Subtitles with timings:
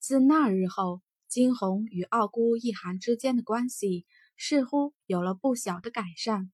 [0.00, 4.06] 自那日后，金红与傲姑一寒之间的关系
[4.38, 6.50] 似乎有了不小的改善。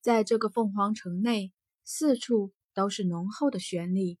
[0.00, 1.52] 在这个凤凰城内，
[1.84, 4.18] 四处都是浓厚的旋律。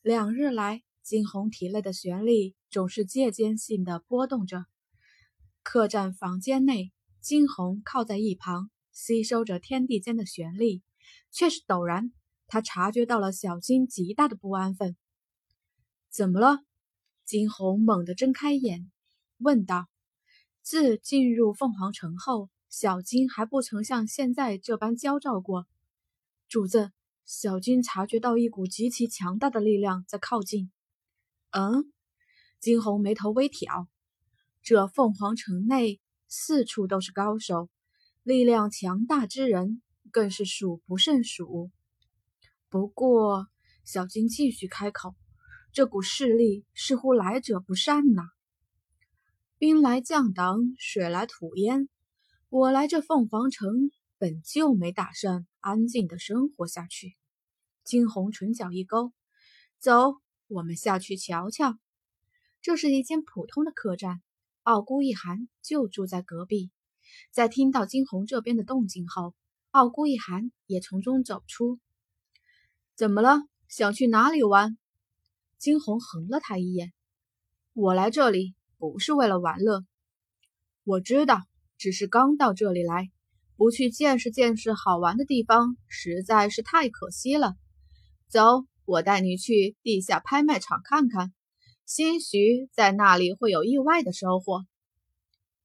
[0.00, 4.64] 两日来，金红体内的旋律总是借间性的波动着。
[5.62, 10.80] 客栈房间内，金红靠在一旁，吸收着天地间的旋律，
[11.30, 12.12] 却是陡然，
[12.46, 14.96] 他察觉到了小金极大的不安分。
[16.08, 16.64] 怎么了？
[17.30, 18.90] 金红猛地睁开眼，
[19.38, 19.86] 问道
[20.62, 25.68] ：“自进入凤凰城后。”小金还不曾像现在这般焦躁过。
[26.48, 26.90] 主子，
[27.24, 30.72] 小金察觉到一股极其强大的力量在靠近。
[31.50, 31.92] 嗯，
[32.58, 33.86] 金红眉头微挑。
[34.60, 37.68] 这凤凰城内四处都是高手，
[38.24, 41.70] 力量强大之人更是数不胜数。
[42.68, 43.46] 不过，
[43.84, 45.14] 小金继续开口
[45.72, 48.22] ：“这股势力似乎来者不善呐。
[49.58, 51.88] 兵来将挡，水来土掩。”
[52.50, 57.14] 我来这凤凰城，本就没打算安静的生活下去。
[57.84, 59.12] 惊鸿唇角一勾，
[59.78, 61.78] 走，我们下去瞧瞧。
[62.60, 64.20] 这是一间普通的客栈，
[64.64, 66.72] 傲孤一寒就住在隔壁。
[67.30, 69.34] 在听到惊鸿这边的动静后，
[69.70, 71.78] 傲孤一寒也从中走出。
[72.96, 73.44] 怎么了？
[73.68, 74.76] 想去哪里玩？
[75.60, 76.92] 惊鸿横了他一眼。
[77.74, 79.84] 我来这里不是为了玩乐。
[80.82, 81.42] 我知道。
[81.82, 83.10] 只是刚到这里来，
[83.56, 87.56] 不去见识见识好玩的地方，实在是太可惜了。
[88.28, 91.32] 走，我带你去地下拍卖场看看，
[91.86, 94.66] 兴许在那里会有意外的收获。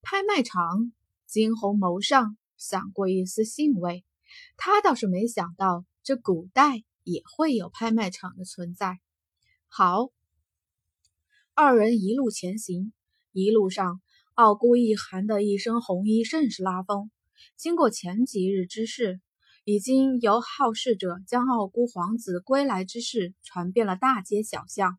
[0.02, 0.94] 拍卖场，
[1.26, 4.06] 金红眸上闪过一丝兴味，
[4.56, 9.02] 他倒是没想到这古代也会有拍卖场的存在。
[9.78, 10.09] 好，
[11.54, 12.94] 二人一路前行，
[13.34, 14.00] 一路上。
[14.34, 17.12] 傲孤一寒的一身红衣甚是拉风。
[17.58, 19.20] 经过前几日之事，
[19.66, 24.97] 已经由好事者将傲孤皇子归来之事传遍了大街小巷。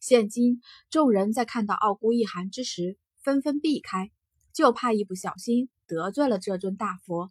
[0.00, 4.10] 现今众人在看到傲孤一寒之时，纷纷避开，
[4.54, 7.30] 就怕一不小心得罪了这尊大佛。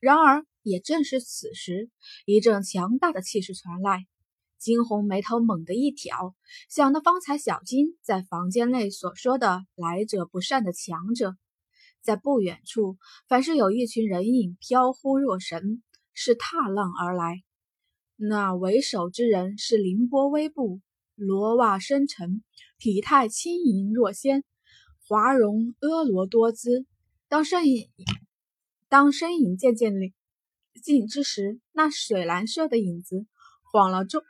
[0.00, 1.90] 然而，也正是此时，
[2.26, 4.06] 一阵强大的气势传来。
[4.58, 6.34] 金红眉头猛地一挑，
[6.68, 11.36] 想到方才小金在房间内所说的“来者不善”的强者，
[12.02, 12.96] 在不远处，
[13.28, 15.82] 凡是有一群人影飘忽若神，
[16.12, 17.44] 是踏浪而来。
[18.16, 20.80] 那为首之人是凌波微步，
[21.14, 22.42] 罗袜深沉，
[22.78, 24.42] 体态轻盈若仙，
[25.06, 26.84] 华容婀娜多姿。
[27.28, 27.88] 当身影
[28.88, 30.12] 当身影渐渐离
[30.82, 33.26] 近之时，那水蓝色的影子
[33.70, 34.20] 晃了众。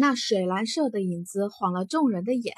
[0.00, 2.54] 那水蓝色的影子晃了众人的眼，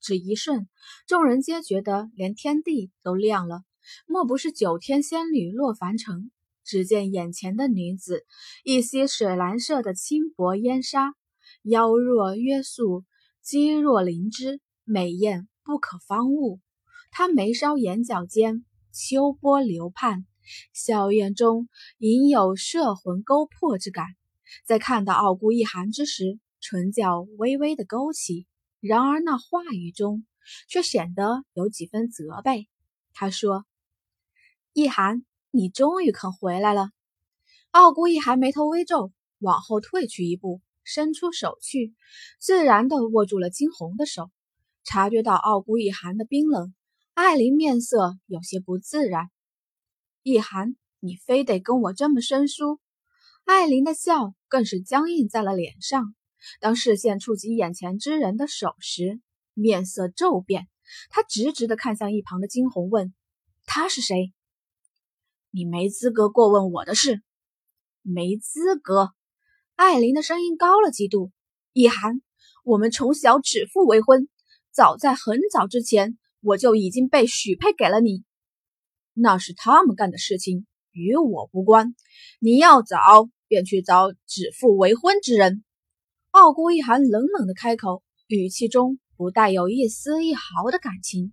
[0.00, 0.66] 只一瞬，
[1.06, 3.60] 众人皆觉得连天地都亮了。
[4.06, 6.30] 莫不是九天仙女落凡尘？
[6.64, 8.24] 只见眼前的女子，
[8.64, 11.12] 一袭水蓝色的轻薄烟纱，
[11.62, 13.04] 腰若约束，
[13.42, 16.58] 肌若灵芝，美艳不可方物。
[17.10, 20.24] 她眉梢眼角间秋波流盼，
[20.72, 21.68] 笑靥中
[21.98, 24.06] 隐有摄魂勾魄之感。
[24.64, 28.46] 在看到傲孤一寒之时，唇角微微的勾起，
[28.80, 30.26] 然而那话语中
[30.68, 32.68] 却显得有几分责备。
[33.12, 33.64] 他说
[34.72, 36.90] ：“一寒，你终于肯回来了。”
[37.70, 41.94] 傲孤一寒眉头微皱，往后退去一步，伸出手去，
[42.40, 44.30] 自然的握住了金红的手。
[44.84, 46.74] 察觉到傲孤一寒的冰冷，
[47.14, 49.28] 艾琳面色有些不自然。
[50.22, 52.80] 一寒，你非得跟我这么生疏？
[53.44, 56.14] 艾琳的笑更是僵硬在了脸上。
[56.60, 59.20] 当视线触及眼前之人的手时，
[59.54, 60.68] 面色骤变。
[61.10, 63.12] 他直直地看向一旁的金红，问
[63.66, 64.32] ：“他是谁
[65.52, 67.22] ？”“你没资格过问我的事。
[68.00, 69.10] ”“没资格。”
[69.76, 71.30] 艾琳的声音高了几度。
[71.74, 72.22] “一涵，
[72.64, 74.28] 我们从小指腹为婚，
[74.72, 78.24] 早在很早之前，我就已经被许配给了你。
[79.12, 81.94] 那是他们干的事情，与我无关。
[82.40, 85.64] 你要找，便去找指腹为婚之人。”
[86.38, 91.32] 傲孤一寒冷冷的开口，语气中不带有一丝一毫的感情。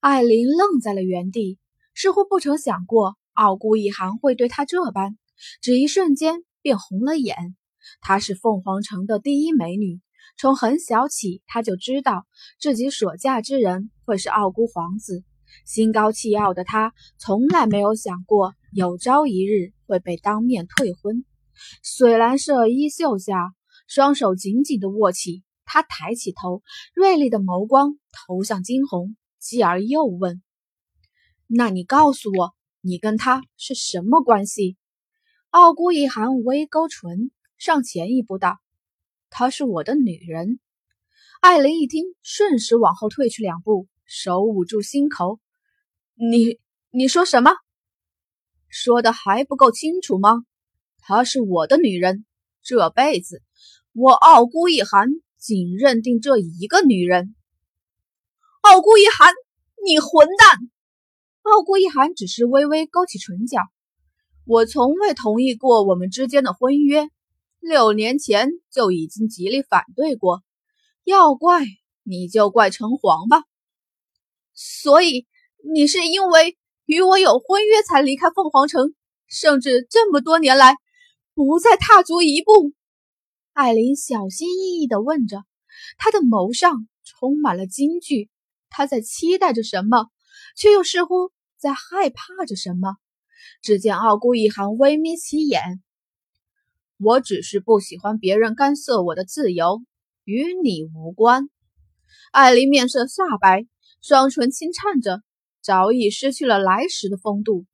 [0.00, 1.58] 艾琳愣在了原地，
[1.94, 5.18] 似乎不曾想过傲孤一寒会对她这般，
[5.60, 7.54] 只一瞬间便红了眼。
[8.00, 10.00] 她是凤凰城的第一美女，
[10.38, 12.26] 从很小起，她就知道
[12.58, 15.24] 自己所嫁之人会是傲孤皇子。
[15.66, 21.26] 心高气傲的她，从来没有想过有朝一日会被当面退婚。
[21.82, 23.54] 水蓝色衣袖下，
[23.86, 26.62] 双手紧紧地握起，他抬起头，
[26.94, 30.42] 锐利的眸光投向金红，继而又问
[31.46, 34.76] ：“那你告诉我，你跟他是什么关系？”
[35.50, 38.58] 傲孤一寒微勾唇，上前一步道
[39.30, 40.60] ：“她是我的女人。”
[41.40, 45.38] 艾琳一听，瞬时往后退去两步，手捂住心口
[46.14, 46.58] ：“你
[46.90, 47.52] 你说什么？
[48.68, 50.44] 说的还不够清楚吗？
[51.08, 52.26] 她是我的女人，
[52.64, 53.40] 这辈子
[53.92, 55.06] 我傲孤一寒
[55.38, 57.36] 仅认定这一个女人。”
[58.62, 59.32] 傲孤一寒，
[59.86, 60.58] 你混蛋！
[61.42, 63.60] 傲孤一寒只是微微勾起唇角
[64.44, 67.08] ：“我从未同意过我们之间的婚约，
[67.60, 70.42] 六年前就已经极力反对过。”
[71.04, 71.64] 要怪
[72.02, 73.44] 你就怪城隍吧，
[74.54, 75.24] 所以
[75.72, 78.92] 你是因为与我有婚约才离开凤凰城，
[79.28, 80.74] 甚至这么多年来
[81.36, 82.72] 不再踏足一步。
[83.52, 85.44] 艾琳小心翼翼地问着，
[85.98, 88.30] 她的眸上充满了惊惧，
[88.70, 90.06] 她在期待着什么，
[90.56, 92.96] 却又似乎在害怕着什么。
[93.60, 95.82] 只见傲孤一寒微眯起眼，
[96.96, 99.82] 我只是不喜欢别人干涉我的自由。
[100.24, 101.50] 与你无关。
[102.32, 103.66] 艾琳面色煞白，
[104.00, 105.22] 双唇轻颤着，
[105.62, 107.66] 早已失去了来时的风度。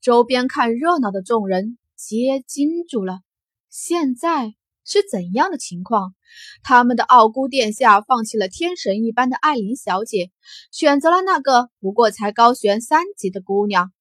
[0.00, 3.20] 周边看热闹的众人皆惊住了。
[3.68, 4.54] 现在
[4.84, 6.14] 是怎样的情况？
[6.62, 10.30] 他们的傲孤殿下放弃了天神一般的艾琳小姐，
[10.72, 13.92] 选择了那个不过才高悬三级的姑娘。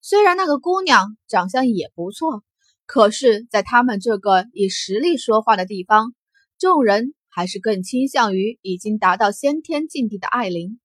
[0.00, 2.42] 虽然那个姑娘长相也不错，
[2.86, 6.14] 可是，在他们这个以实力说话的地方，
[6.58, 7.14] 众人。
[7.36, 10.78] 还是更倾向于已经达到先天境地的艾琳。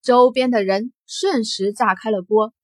[0.00, 2.54] 周边的人瞬时炸开了锅。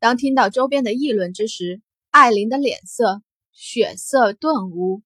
[0.00, 3.22] 当听到周边的议论之时，艾琳的脸色
[3.52, 5.02] 血色顿无。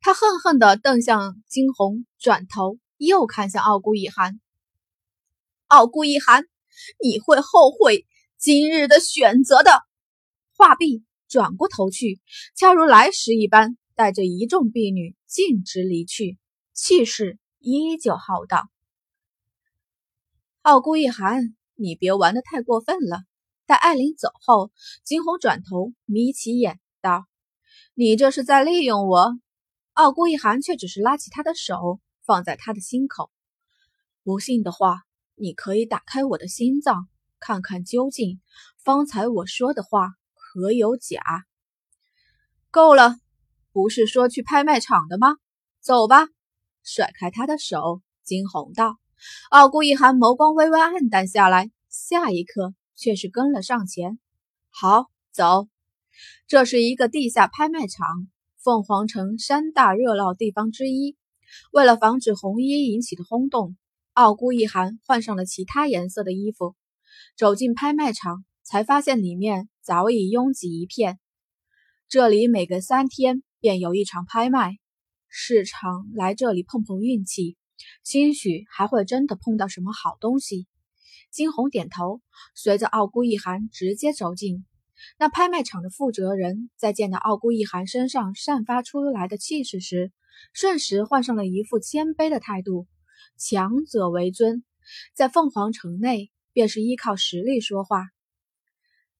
[0.00, 4.40] 他恨恨地瞪向惊鸿，转头又看向傲孤一寒。
[5.66, 6.44] 傲孤一寒，
[7.02, 8.06] 你会后悔
[8.38, 9.82] 今日的选择的。
[10.56, 12.20] 话毕，转过头去，
[12.56, 16.38] 恰如来时一般，带着一众婢女径直离去。
[16.72, 18.70] 气势依旧浩荡。
[20.62, 23.22] 傲孤一寒，你别玩的太过分了。
[23.70, 24.72] 待艾琳走后，
[25.04, 27.26] 金红转头眯起眼道
[27.94, 29.38] ：“你这是在利用我。”
[29.94, 33.30] 傲孤一寒却只是拉起他的手，放在他的心口。
[34.24, 35.02] 不信的话，
[35.36, 37.06] 你可以打开我的心脏，
[37.38, 38.40] 看看究竟
[38.82, 41.20] 方才我说的话可有假。
[42.72, 43.20] 够了，
[43.70, 45.36] 不是说去拍卖场的吗？
[45.80, 46.26] 走吧。
[46.82, 48.98] 甩开他的手，惊鸿道
[49.50, 54.18] ：“傲孤一寒，眸光微微暗淡下来，下一刻却是跟了上前。
[54.68, 55.68] 好，走。
[56.46, 58.28] 这是一个地下拍卖场，
[58.62, 61.16] 凤凰城三大热闹地方之一。
[61.72, 63.76] 为了防止红衣引起的轰动，
[64.12, 66.76] 傲孤一寒换上了其他颜色的衣服，
[67.38, 71.18] 走进拍卖场，才发现里面早已拥挤一片。
[72.06, 74.76] 这里每隔三天便有一场拍卖。”
[75.32, 77.56] 市场来这里碰碰运气，
[78.02, 80.66] 兴许还会真的碰到什么好东西。
[81.30, 82.20] 金红点头，
[82.54, 84.64] 随着傲孤一寒直接走进。
[85.18, 90.12] 那拍卖场的负责人在见到傲孤一寒身上散发出来的气势时，
[90.52, 92.86] 瞬时换上了一副谦卑的态度。
[93.38, 94.62] 强者为尊，
[95.14, 98.08] 在凤凰城内便是依靠实力说话。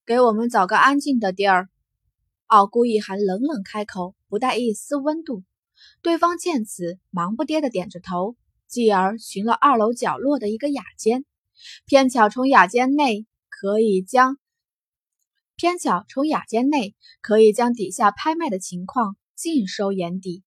[0.05, 1.69] 给我们找个安静的地儿。
[2.47, 5.45] 傲孤一寒冷冷开口，不带一丝温度。
[6.03, 8.37] 对方见此，忙不迭的点着头，
[8.67, 11.25] 继而寻了二楼角落的一个雅间，
[11.87, 14.39] 偏巧从雅间内可以将
[15.57, 20.43] 偏巧从雅间内可以将底下拍卖的情况尽收眼底。